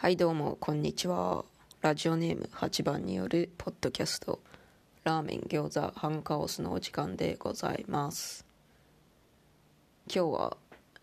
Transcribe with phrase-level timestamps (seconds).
[0.00, 1.44] はいどうもこんにちは。
[1.82, 4.40] ラジオネーム8番によるポッドキャスト。
[5.04, 8.46] ラーメン餃子ハンカオスのお時間でございます。
[10.06, 10.56] 今日は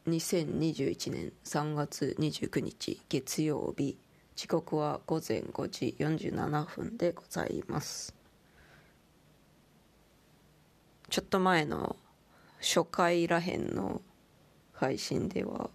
[0.08, 4.00] 2021年3月29日月曜日。
[4.36, 8.16] 時刻は午前5時47分でございます。
[11.12, 11.98] ちょっと前の
[12.60, 14.02] 初回らへんの
[14.74, 15.70] 配信では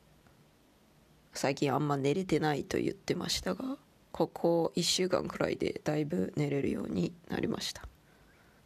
[1.33, 3.77] 最近あんま寝れてないと言ってましたが
[4.13, 7.89] ここ1週間くらいでだいぶ寝れるようになりました。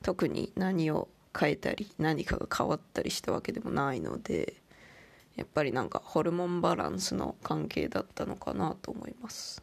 [0.03, 1.09] 特に何を
[1.39, 4.55] 変えたり何かが変わったりしたわけでもないので
[5.37, 9.63] やっぱりなんかホルモンバランスの関係だったのかなと思います。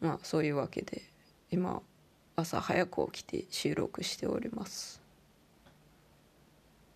[0.00, 1.02] まあそういうわけで
[1.50, 1.82] 今
[2.36, 5.00] 朝早く起きて収録しております。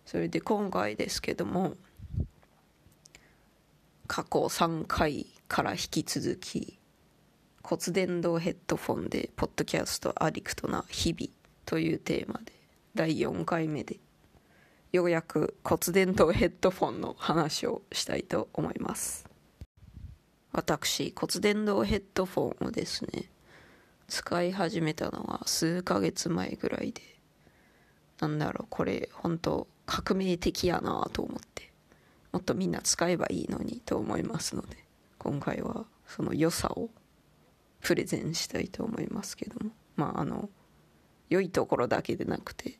[0.05, 1.75] それで今回ですけども
[4.13, 6.77] 過去3回から引き続き
[7.63, 11.31] 骨伝導ヘッドフォンでポッドキャストアディクトな日々
[11.65, 12.51] というテーマで
[12.93, 13.99] 第4回目で
[14.91, 19.29] ようやく骨伝導ヘッドフォンの話をしたいと思います。
[20.51, 23.29] 私骨伝導ヘッドフォンをですね
[24.09, 27.01] 使い始めたのは数ヶ月前ぐらいで
[28.19, 31.70] なんだろうこれ本当革命的やなと思って。
[32.31, 34.77] もっとみんな使えばいいのにと思いますので
[35.17, 36.89] 今回はその良さを
[37.81, 39.71] プレゼンしたいと思いますけども。
[39.95, 40.49] まああの
[41.29, 42.79] 良いところだけでなくて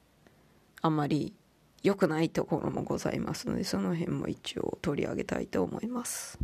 [0.81, 1.33] あんまり
[1.83, 6.38] 良くないところもございますのでその辺も一応取り上げたいと思います。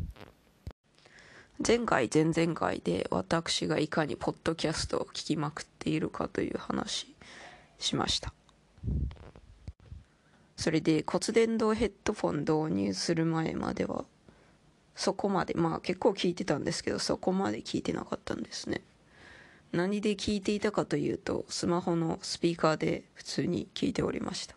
[1.66, 7.16] 前回前々回で私がいかにポッドキャストを聞きまくっているかという話
[7.80, 8.32] しました。
[10.58, 14.06] それで骨伝導ヘッドフォン導入する前までは
[14.96, 18.82] そこまでまあ結構聞いてたんですけどそこまで聞いてなかったんですね。
[19.72, 24.56] 何で聞いていたかというとスマホのスピーカーで普通に聞いておりました。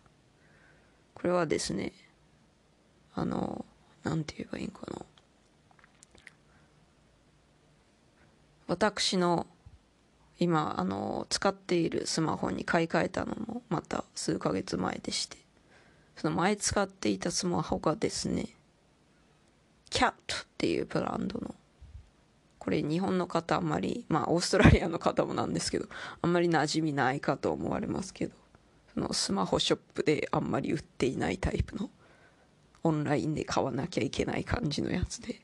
[1.13, 1.93] これはですね
[3.13, 3.63] あの
[4.03, 5.05] 何て言えばいいんかな。
[8.67, 9.45] 私の
[10.39, 15.37] 今あの使っているスマホに買い替えたのもまた数ヶ月前でして
[16.15, 18.49] その前使っていたスマホがですね、
[19.89, 21.55] キャットっていうブランドの、
[22.59, 25.87] これ日本の方あんまり、まあオーストラリアの方もなんですけど、
[26.21, 28.33] あんまり馴染みないかと思われますけど、
[28.93, 31.89] そのスマホショップであんまり売っていないタイプの、
[32.83, 35.41] オンラインで買わなきゃいけない感じのやつで、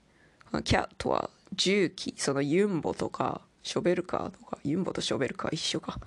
[0.49, 5.99] このキャットは重機、そのユンボとか、ショベルカーとか、ユンボとショベルカー一緒か。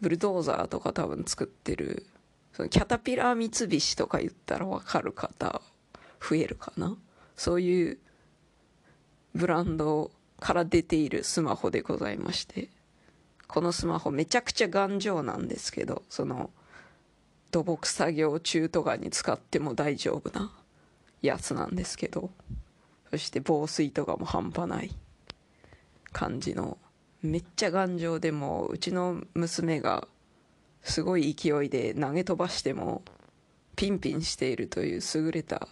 [0.00, 2.06] ブルドーザーとか多分作ってる
[2.52, 5.60] そのキャタピラー三菱とか言ったら分かる方
[6.20, 6.96] 増えるかな？
[7.36, 7.98] そういう
[9.34, 12.68] ブランドから出ているスマホでございまして。
[13.48, 16.48] このスマホめちゃくちゃ頑丈なんですけどその
[17.50, 20.50] 土木作業中とかに使っても大丈夫な
[21.20, 22.30] やつなんですけど
[23.10, 24.96] そして防水とかも半端ない
[26.12, 26.78] 感じの
[27.20, 30.08] めっちゃ頑丈でもうちの娘が
[30.82, 33.02] すごい勢いで投げ飛ばしても
[33.76, 35.68] ピンピンしているという優れた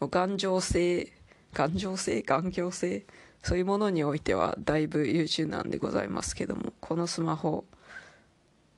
[0.00, 1.12] 頑丈性
[1.52, 3.04] 頑丈性頑強性
[3.42, 7.64] そういうものにおいてはだいぶ優秀なんでございますけどもこのスマホ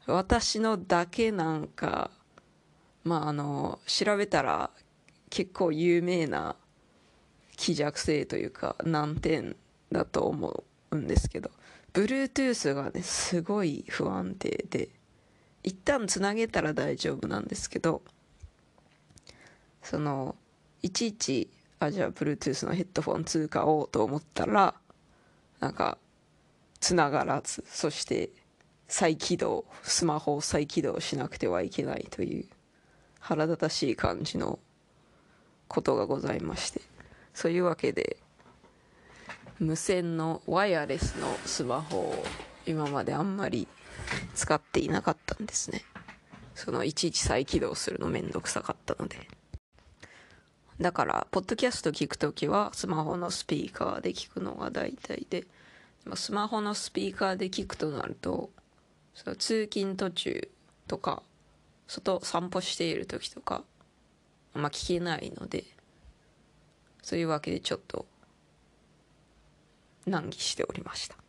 [0.06, 2.10] 私のだけなんか
[3.04, 4.70] まああの調べたら
[5.30, 6.56] 結構有名な
[7.56, 9.56] 希弱性というか難点
[9.90, 11.50] だと思うんですけど
[11.92, 14.88] Bluetooth がねすごい不安定で
[15.62, 18.02] 一旦つなげたら大丈夫なんですけど
[19.82, 20.34] その
[20.82, 24.74] いちいちあじゃあ Bluetooth のヘッドフォン通過をと思ったら
[25.60, 25.98] なんか
[26.80, 28.30] つながらずそして
[28.88, 32.44] 再起動スマホを再起動しなくてはいけないという
[33.20, 34.58] 腹立たしい感じの
[35.68, 36.80] ことがございまして
[37.32, 38.16] そういうわけで
[39.58, 42.24] 無線のワイヤレスのスマホを
[42.66, 43.68] 今まであんまり
[44.34, 45.82] 使っていなかったんですね。
[46.54, 49.28] そのいちいち再起動するのめんどくさかったので。
[50.80, 55.46] だからポッドキャスト聞くときはスマホのスピーカーで聞くのが大体で。
[56.16, 58.50] スマホのスピーカーで聞くとなると
[59.14, 60.48] その通勤途中
[60.88, 61.22] とか
[61.86, 63.62] 外散歩している時とか
[64.54, 65.64] あんま聞けないので
[67.02, 68.06] そういうわけでちょっと
[70.06, 71.21] 難儀しておりました。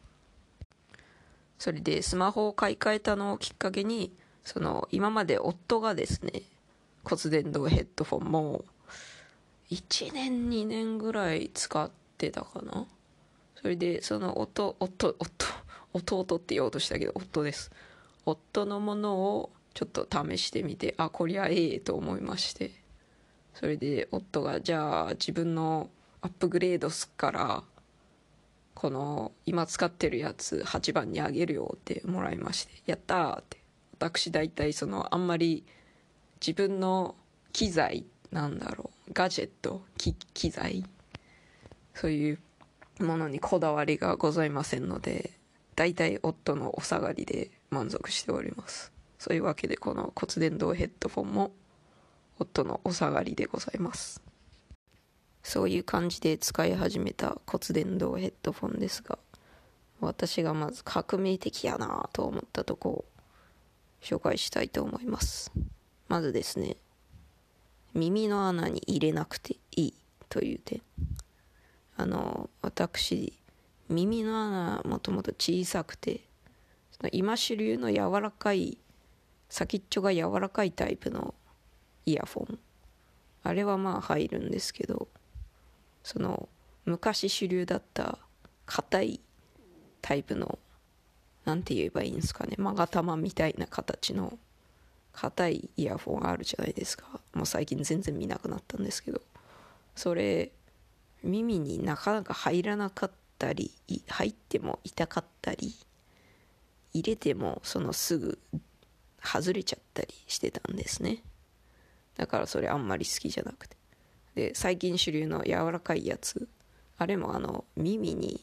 [1.63, 4.11] それでスマホを買い替えたのをきっかけに
[4.43, 6.41] その今まで夫がですね
[7.05, 8.65] 骨伝導ヘッドフォンも
[9.71, 12.85] 1年2年ぐらい使ってたかな。
[13.61, 15.15] それでその夫夫
[15.93, 17.71] 夫弟って言おうとしたけど夫です。
[18.25, 22.71] 夫のものをちょっと試してみてあこりゃええと思いまして。
[23.53, 25.89] それで夫がじゃあ自分の
[26.19, 27.63] アップグレードすっから
[28.83, 33.57] この今使ってるやつ8番にあげるよってもらいましてやったーって。
[33.97, 35.63] 私大体そのあんまり
[36.45, 37.15] 自分の
[37.53, 38.03] 機材
[38.33, 39.83] なんだろうガジェット
[40.33, 40.83] 機材。
[41.93, 42.39] そういう
[42.99, 45.31] ものにこだわりがございませんので
[45.77, 48.91] 大体夫のお下がりで満足しております。
[49.17, 51.51] そういうわけでこの骨伝導ヘッドフォンも
[52.37, 54.32] 夫のお下がりでございます。
[55.43, 59.19] そういう感じで使い始めた骨伝導ヘッドフォンですが
[59.99, 63.05] 私がまず革命的やなと思ったとこを
[64.01, 65.51] 紹介したいと思います。
[66.09, 66.75] まずですね
[67.93, 69.93] 耳の穴に入れなくていい
[70.29, 70.81] という点。
[71.95, 73.33] あの私
[73.89, 76.21] 耳の穴もともと小さくて
[77.11, 78.77] 今主流の柔らかい
[79.49, 81.35] 先っちょが柔らかいタイプの
[82.05, 82.59] イヤフォン。
[83.43, 85.07] あれはまあ入るんですけど
[86.03, 86.49] その
[86.85, 88.19] 昔主流だった
[88.65, 89.19] 硬い
[90.01, 90.59] タイプの
[91.45, 92.55] 何て言えばいいんですかね。
[92.57, 94.37] 勾玉みたいな形の
[95.13, 97.05] 硬いイヤフォンあるじゃないですか。
[97.33, 99.21] もう最近全然見なくなったんですけど。
[99.95, 100.51] それ
[101.23, 103.71] 耳になかなか入らなかったり
[104.07, 105.75] 入っても痛かったり
[106.93, 108.39] 入れてもそのすぐ
[109.23, 111.23] 外れちゃったりしてたんですね。
[112.15, 113.77] だからそれあんまり好きじゃなくて。
[114.35, 116.47] で最近主流の柔らかいやつ。
[116.97, 118.39] あれもあの耳に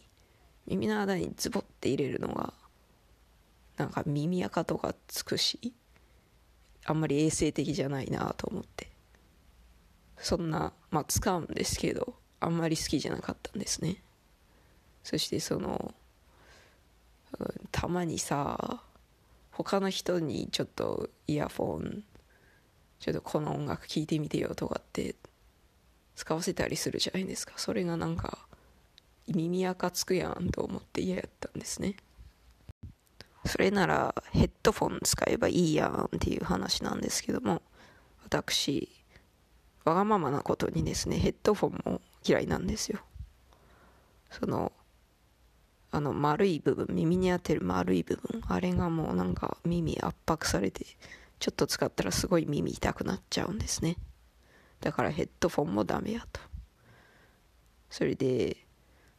[0.66, 2.52] 耳の間にズボって入れるのが
[3.76, 5.72] なんか耳垢とかつくし
[6.84, 8.88] あんまり衛生的じゃないなと思って。
[10.18, 13.96] そんなまあ使うんですけどあんまり好きじゃなかったんですね。
[15.02, 15.94] そしてその
[17.70, 18.82] たまにさ
[19.50, 22.04] 他の人にちょっとイヤフォン
[22.98, 25.14] ちょっとこの音楽聴いてみてよとかって
[26.20, 27.54] 使わせたりするじゃないですか。
[27.56, 28.46] それがなんか
[29.26, 31.96] 耳垢つくやんと思って嫌やったんですね。
[33.46, 37.62] それならヘッドフォン使えばいいやんっていう話なんですけども
[38.22, 38.90] 私
[39.86, 43.00] わがままなことにですねヘッドフォンも嫌いなんですよ。
[44.30, 44.72] その
[45.90, 50.84] あの丸い部分耳に当てる丸い部分あれがもうなんか耳圧迫されて
[51.38, 53.96] ちょっと使ったらすごい耳痛くなっちゃうんですね。
[54.80, 56.40] だからヘッドフォンもダメやと。
[57.90, 58.56] それで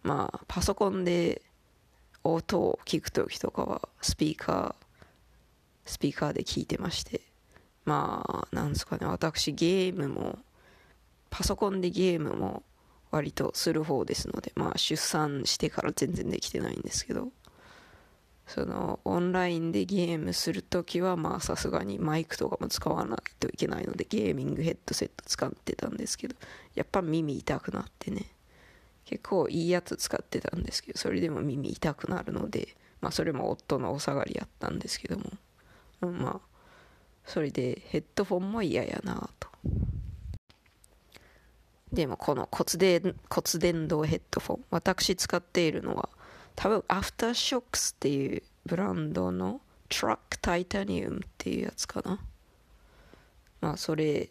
[0.04, 1.42] まあパソコンで
[2.24, 4.86] 音を聞く時とかはスピーカー
[5.86, 7.22] スピーカーで聞いてまして
[7.86, 10.40] まあなんですかね私ゲームも
[11.30, 12.64] パソコンでゲームも
[13.10, 17.30] 割とする方ですのでまあ出産してから全然できてないんですけど
[18.48, 26.36] そのオンラインでゲームするときはまあさすがにマイクとかも使わないといけないのでゲーミングヘッドセット使ってたんですけど
[26.76, 28.26] やっぱ耳痛くなってね
[29.06, 36.52] 結構いいやつ使ってたんですけどそれでも耳痛くなるのでまあそれも夫のお下がりやったんですけどもまあ
[37.26, 39.50] それでヘッドフォンも嫌やなと。
[41.94, 46.10] でもこの骨伝骨伝導ヘッドフォン私使っているのは
[46.56, 52.20] 多分アフターショックスっていうブランドのトラックタイタニウムっていうやつかな。
[53.62, 54.30] まあそれ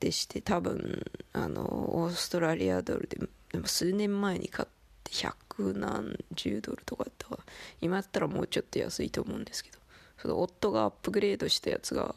[0.00, 3.18] でして多分あのオーストラリアドルで
[3.52, 4.68] でも数年前に買っ
[5.04, 7.38] て百何十ドルとかだったか
[7.80, 9.78] 今やったらもうちょっと安いと思うんですけど。
[10.18, 12.14] その夫がアップグレードしたやつが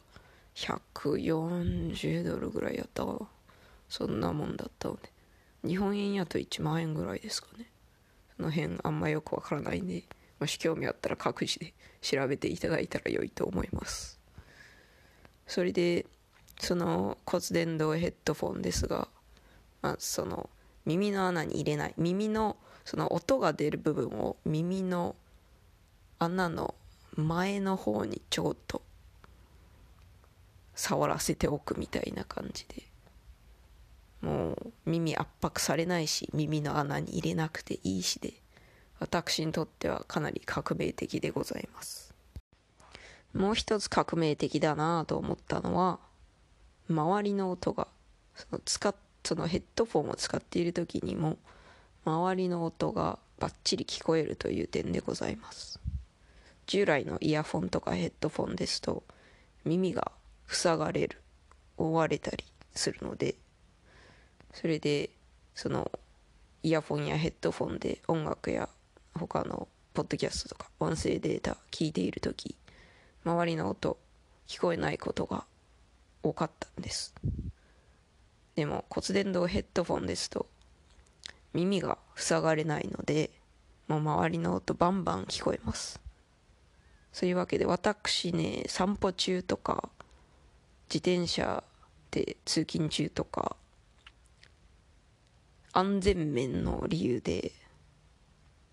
[0.55, 3.19] 140ドルぐらいやったかな。
[3.89, 5.11] そんなもんだったので。
[5.63, 7.67] 日本円やと1万円ぐらいですかね。
[8.41, 10.03] の辺あんまよくわからないんで
[10.39, 14.19] もし興味あったら各自で調べていただいたら良いと思います。
[15.47, 16.05] それで
[16.59, 19.07] その骨伝導ヘッドフォンですが、
[19.81, 20.49] まあ、その
[20.85, 21.93] 耳の穴に入れない。
[21.97, 25.15] 耳のその音が出る部分を耳の
[26.19, 26.75] 穴の
[27.15, 28.81] 前の方にちょっと
[30.73, 32.90] 触らせておくみたいな感じで。
[34.21, 38.33] もう耳圧迫されないし耳の穴に入れなくていいしで
[38.99, 42.13] 私にとってはかなり革命的でございます。
[43.33, 45.99] もう一つ革命的だなと思ったのは
[46.89, 47.87] 周りの音が
[48.35, 51.37] その使っそのヘッドフォンを使っている時にも
[52.05, 55.79] 周りの音がバッチリ聞こえるという点でございます。
[56.67, 59.03] 従来のイヤフォンとかヘッドフォンですと
[59.65, 60.11] 耳が
[60.47, 61.21] 塞がれる
[61.77, 63.35] 覆われたりするので
[64.53, 65.09] それで
[65.55, 65.91] その
[66.63, 68.69] イヤフォンやヘッドフォンで音楽や
[69.13, 72.55] 他のポッドキャストとか音声データ聞いている時
[73.25, 73.97] 周りの音
[74.47, 75.45] 聞こえないことが
[76.23, 77.13] 多かったんです。
[78.55, 80.47] でも骨伝導ヘッドフォンですと
[81.53, 83.31] 耳が塞がれないので
[83.87, 85.99] もう周りの音バンバン聞こえます。
[87.11, 89.89] そういうわけで私ね散歩中とか
[90.93, 91.63] 自転車
[92.11, 93.55] で通勤中とか
[95.73, 97.51] 安全面の理由で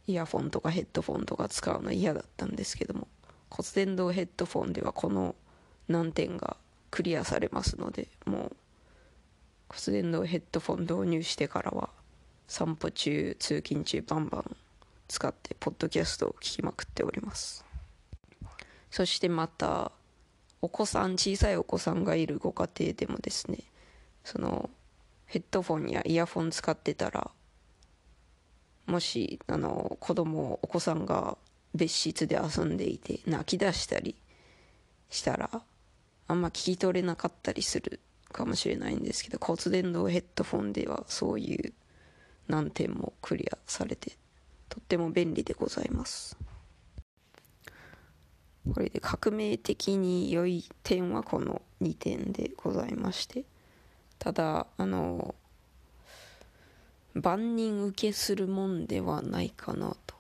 [0.07, 3.09] イヤフォンとかヘッドフォンとか使うの嫌だったんですけども
[3.51, 5.35] 骨伝導ヘッドフォンではこの
[5.89, 6.57] 難点が
[6.91, 8.57] クリアされますのでもう
[9.69, 11.91] 骨伝導ヘッドフォン導入してからは
[12.47, 14.57] 散歩中通勤中バンバン
[15.07, 17.65] 使ってポッドキャストを聞きまくっております。
[18.91, 19.93] そしてまた
[20.61, 23.59] お子さん小さいお子さんがいるご家庭でもですね
[24.25, 24.71] その
[25.29, 27.31] ヘッドフォンやイヤフォン使ってたら
[28.87, 31.37] もしあの子供お子さんが
[31.75, 34.17] 別室で遊んでいて泣き出したり
[35.11, 35.51] したら
[36.29, 38.01] あんま聞き取れなかったりする
[38.33, 41.73] かもしれないんですけど骨伝導ヘッドフォンではそういう
[42.49, 44.13] 難点もクリアされて
[44.71, 46.37] とっても便利でございます。
[48.75, 53.45] これで革命的に良い点はこの2点でございまして。
[54.29, 55.35] ただあの
[57.15, 60.15] 万人受けするもんではないかなと。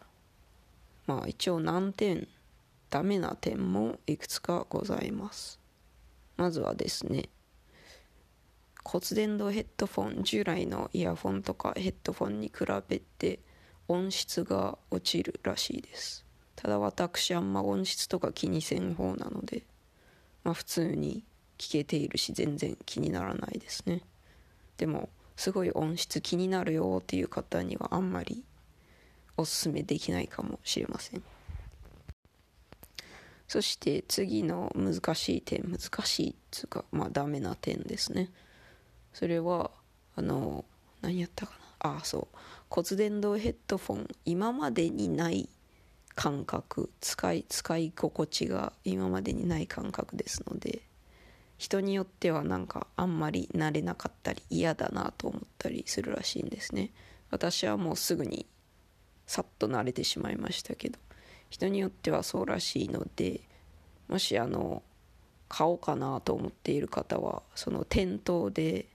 [1.07, 2.27] まあ一応難点
[2.89, 5.61] ダメな点もいくつかございます。
[6.39, 7.29] まずはですね
[8.83, 13.41] 骨伝導ヘッドフォン従来のイヤホンとかヘッドフォンに比べて
[13.89, 16.25] 音質が落ちるらしいです。
[16.57, 19.65] ただ私あんま音質とか気にせん方なので
[20.45, 21.25] まあ普通に
[21.59, 24.03] 聞けているし全然気にならないですね。
[24.77, 28.45] でもすごい音質気になるよっていう方にはあんまり
[29.37, 31.23] おすすめできないかもしれません。
[33.47, 38.31] そして次の難しい点難しいっつうかまあダメな点ですね。
[39.13, 39.71] それは
[40.17, 40.65] あの
[41.01, 41.97] 何やったかな。
[41.97, 42.37] あそう。
[42.71, 45.49] 骨伝導ヘッドフォン今までにない
[46.15, 50.83] 感覚使い使い心地が今までにない感覚ですので
[51.59, 56.91] 人によってはなんかあんまり慣れなかったり嫌だなと思ったりするらしいんですね。
[57.31, 58.47] 私はもうすぐに
[59.27, 60.99] さっと慣れてしまいましたけど。
[61.51, 63.41] 人によってはそうらしいので
[64.09, 64.83] もしあの
[65.49, 68.87] 買おうかなと思っている方はその店頭で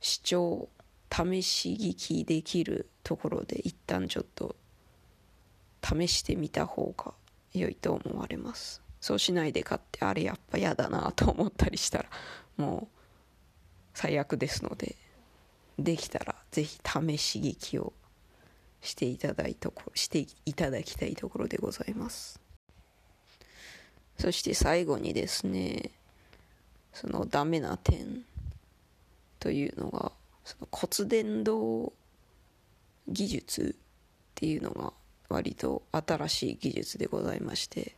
[0.00, 0.68] 視聴
[1.10, 4.56] 試し聞きできるところで一旦ちょっと
[5.82, 7.12] 試してみた方が
[7.52, 8.83] 良いと思われます。
[9.04, 12.06] そうしないで買ってあれやっぱ嫌だなと思ったりしたら
[12.56, 12.96] もう
[13.92, 14.96] 最悪ですので
[15.78, 17.92] できたらぜひ試し聞きを
[18.80, 22.40] していただいとこしていただきたいところでございます。
[24.18, 25.90] そして最後にですね
[26.94, 28.24] そのダメな点
[29.38, 30.12] というのが
[30.46, 31.92] その骨伝導
[33.08, 33.80] 技術っ
[34.34, 34.94] ていうのが
[35.28, 37.96] 割と新しい技術でございまして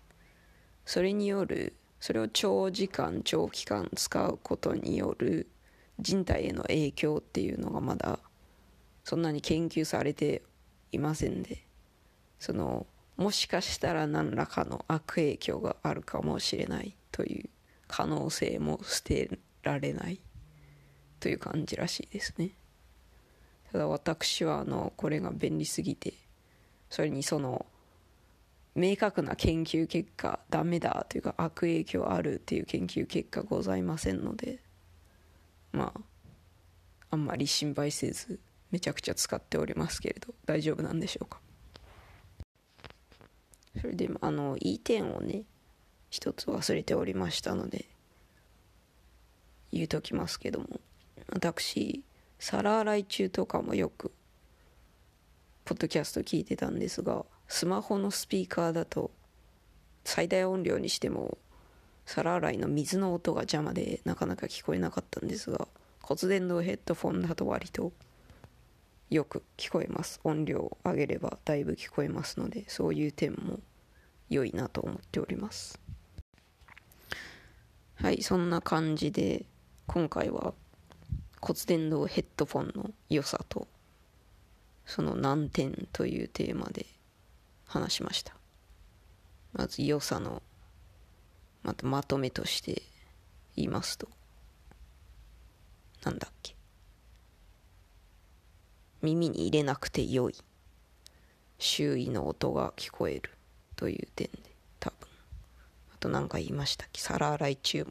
[0.86, 5.48] それによるそれを長時間長期間使うことによる
[5.98, 8.20] 人体への影響っていうのがまだ
[9.04, 10.42] そんなに研究されて
[10.92, 11.64] いませんで
[12.38, 17.48] そのもしかしたら何らかの悪影響があるかもしれないという
[17.88, 20.20] 可能性も捨てられない
[21.18, 22.50] という感じらしいですね。
[23.72, 26.12] ただ私はあのこれが便利すぎて
[26.90, 27.66] それにその
[28.76, 34.60] 明確な研究結果ダメだというか悪影響あるっていう研究結果ございませんので
[35.72, 36.00] まあ
[37.10, 38.38] あんまり心配せず
[38.70, 41.40] めちゃくちゃ使っておりますけれど大丈夫なんでしょうか？
[43.80, 45.44] それであのいい点をね
[46.10, 47.86] 一つ忘れておりましたので
[49.72, 50.66] 言うときますけども
[51.32, 52.02] 私
[52.38, 54.12] 皿洗い中とかもよく
[55.64, 59.10] ポッドキャスト聞いてたんですがスマホのスピーカーだと
[60.04, 61.38] 最大音量にしても
[62.04, 65.66] 皿洗いの水の音が邪魔でなかなか聞こえなかったんですが
[66.02, 67.92] 骨伝導ヘッドフォンだと割と
[69.10, 70.20] よく聞こえます。
[70.24, 73.60] 音量を上げればだいぶ聞こえますのでそういう点も
[74.28, 75.78] 良いなと思っております。
[77.96, 79.46] はいそんな感じで
[79.86, 80.54] 今回は
[81.40, 83.68] 骨伝導ヘッドフォンの良さと
[84.84, 86.86] その難点というテーマで
[87.66, 88.34] 話しました。
[89.52, 90.42] まず良さの
[91.62, 92.82] またまとめとして
[93.56, 94.08] 言いますと
[96.06, 96.54] なんだっけ。
[99.02, 100.34] 耳に入れなくて良い。
[101.58, 103.30] 周囲の音が聞こえる。
[103.74, 104.38] という点で
[104.78, 104.96] 多分。
[105.94, 107.00] あと何か言いましたっけ。
[107.00, 107.90] 皿洗い中も。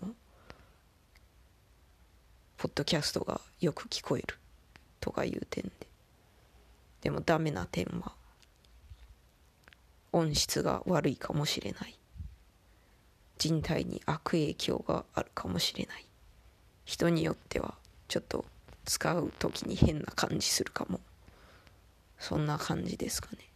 [2.57, 4.37] ポッドキャストがよく聞こえる。
[5.01, 5.87] とかいう点で。
[7.01, 8.13] でもダメな点は
[10.15, 11.99] 音質が悪いかもしれない。
[13.37, 16.05] 人体に悪影響があるかもしれない。
[16.85, 17.75] 人によっては
[18.07, 18.45] ちょっと
[18.85, 21.01] 使う時に変な感じするかも。
[22.17, 23.49] そんな感じですかね。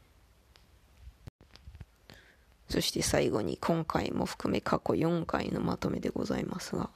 [2.68, 6.90] そして最後に今回も含め過去4回のまとめでございますが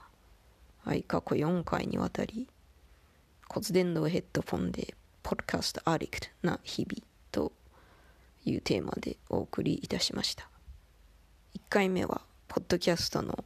[0.85, 2.47] はい過去4回にわたり
[3.49, 4.93] 骨伝導ヘッドフォンで
[5.23, 7.01] ポッドキャストアディクトな日々
[8.45, 10.47] いうテーマでお送りいたしました。
[11.55, 13.43] 1回目はポッドキャストの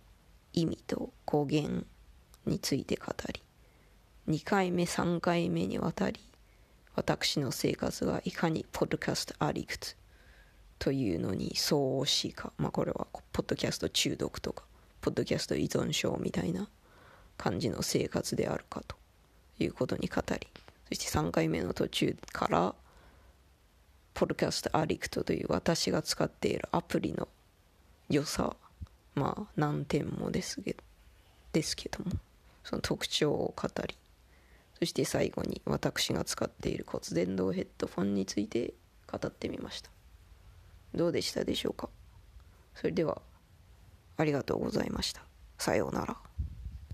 [0.54, 1.86] 意味と語源
[2.46, 3.44] について語り
[4.28, 6.20] 2回目3回目にわたり
[6.96, 9.88] 私の生活がいかにポッドキャストアディクト
[10.80, 14.64] というのに相応しいか、まあ、これはポッドキャスト中毒とか
[15.02, 16.70] ポッドキャスト依存症みたいな
[17.38, 18.96] 感じの生活であるかと
[19.60, 20.48] いうことに語り
[20.90, 22.76] そして3回目の途中から
[24.20, 27.28] ポッドキャストアディクトという私が使っているアプリの
[28.10, 28.56] 良さ
[29.14, 30.76] まあ何点もですけ
[31.54, 32.10] ですけども
[32.64, 33.96] その特徴を語り
[34.80, 38.74] そして最後に私が使っている骨伝導ヘッドフォンについて
[39.06, 39.92] 語ってみました。
[40.96, 41.88] どうでしたでしょうか？
[42.74, 43.22] それでは
[44.18, 45.22] ありがとうございました。
[45.60, 46.18] さようなら。